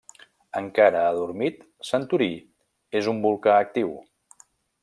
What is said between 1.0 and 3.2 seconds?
adormit, Santorí és